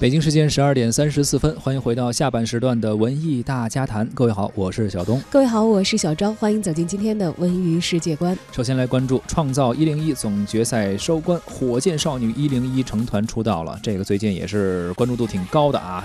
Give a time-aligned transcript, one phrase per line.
[0.00, 4.08] 北京时间十二点三十四分，欢迎回到下半时段的文艺大家谈。
[4.14, 5.20] 各位好，我是小东。
[5.28, 6.34] 各位好，我是小张。
[6.36, 8.34] 欢迎走进今天的文娱世界观。
[8.50, 13.78] 首先来关注《创造一零一》总决赛收官，火箭少女一零一成团出道了。
[13.82, 16.02] 这个最近也是关注度挺高的啊。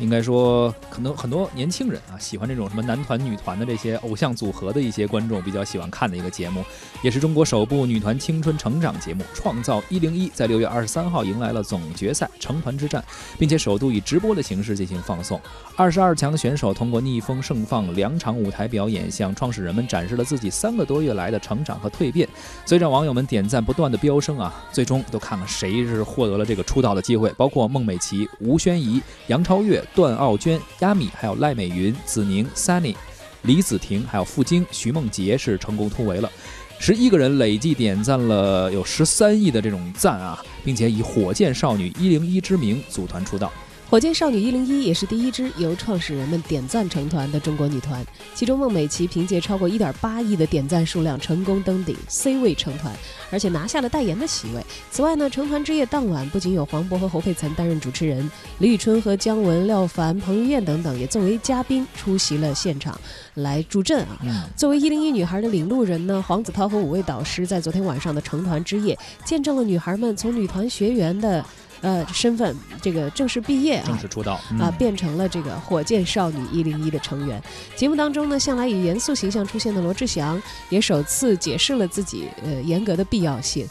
[0.00, 6.64] 应该说，可能很多年轻人啊，喜欢这种什么男团、女团的这些偶像组合的一些观众比较喜欢看的一个节目，
[7.00, 13.02] 也是中国首部女团青春成长节目《创造一零一》在六月二十三号迎来了总决赛成团之战。
[13.38, 15.40] 并且首度以直播的形式进行放送。
[15.76, 22.28] 二十二强选手通过逆风盛放两场舞台表演，向创始人们展示了自己三个多月来的成长和蜕变。
[22.64, 27.32] 随着网友们点赞不断的飙升啊，最终都看看谁是获得了这个出道的机会。
[27.36, 32.94] 包括孟美岐、吴宣仪、杨超越、段奥娟、亚米，还有赖美云、子宁、Sunny、
[33.42, 36.30] 李子婷，还有傅菁、徐梦洁是成功突围了。
[36.78, 43.52] 十一个人累计点赞了有十三亿的这种赞啊，并且以火箭少女一零一之名组团出道。
[43.88, 52.92] 火箭少女一零一也是第一支由创始人们点赞成团的中国女团，其中孟美岐凭借超过一点八亿的点赞数量成功登顶 C 位成团，
[53.30, 54.60] 而且拿下了代言的席位。
[54.90, 63.00] 此外呢，成团之夜当晚不仅有黄渤和侯佩岑担任主持人，李宇春和姜文、廖凡、彭于晏等等也作为嘉宾出席了现场
[63.34, 64.50] 来助阵啊。
[64.56, 71.44] 作为一零一女孩的领路人呢，黄子韬和五位导师在昨天晚上的成团之夜，见证了女孩们从女团学员的。
[71.86, 77.40] 呃，身份这个正式毕业啊，正式出道啊，变成了这个火箭少女一零一的成员。
[77.76, 83.64] 节目当中呢，向来以严肃形象出现的罗志祥也首次解释了自己呃严格的必要性。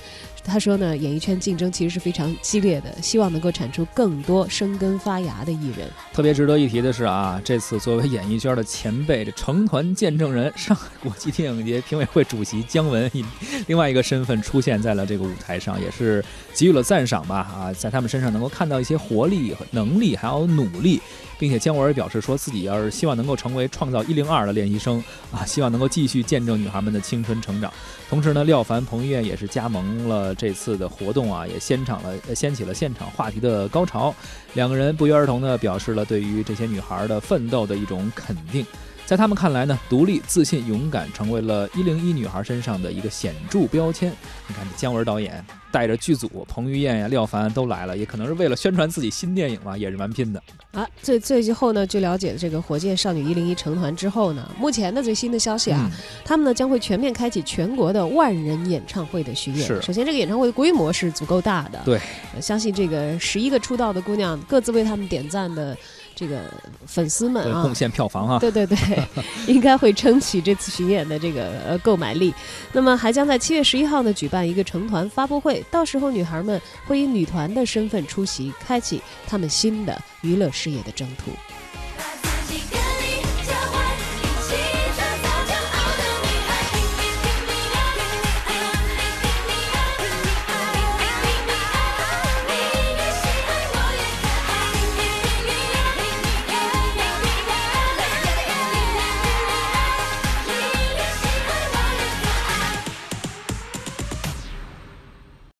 [0.45, 5.89] 他说呢，演艺圈竞争其实是非常激烈的，希望能够产出更多生根发芽的艺人。
[6.13, 13.25] 特别值得一提的是啊，这次作为演艺圈的前辈，这成团见证人上海国际电影节评委会主席姜文以
[13.67, 21.01] 另外一个身份出现在了这个舞台上，也是给予了赞赏吧啊，在他们身上能够看到一些活力和能力，还有努力。
[21.37, 25.03] 并且姜文也表示说自己要是希望能够成为创造一零二的练习生
[25.33, 27.69] 啊，希望能够继续见证女孩们的青春成长。
[28.09, 34.13] 同时呢，廖凡、彭于晏也是加盟了这次的活动啊，也掀场了，掀起了现场话题的高潮。
[34.53, 38.65] 两个人不约而同的表示了对于这些女孩的奋斗的一种肯定。
[39.05, 44.11] 在他们看来呢，独立、自信、勇敢成为了一零一女孩身上的一个显著标签。
[44.47, 50.41] 你看，姜文导演带着剧组，彭于晏呀、廖凡都来了，也可能是为了宣传自己新电影嘛，也是蛮拼的。
[50.71, 55.87] 啊，最最后呢，据了解，这个火箭少女一零一成团之后呢，目前的最新的消息啊，
[56.25, 59.67] 他们呢将会全面开启全国的万人演唱会的巡演。
[59.67, 61.79] 是，首先这个演唱会规模是足够大的。
[61.85, 61.99] 对，
[62.41, 65.77] 相信这个十一个出道的姑娘各自为他们点赞的。
[66.15, 66.51] 这个
[66.87, 68.77] 粉丝们啊，贡献票房啊，对对对，
[69.47, 72.33] 应该会撑起这次巡演的这个呃购买力。
[72.71, 81.31] 那么还将在七月十一号呢举办一个成团发布会，到时候女孩们会以女团的身份出席，开启她们新的娱乐事业的征途。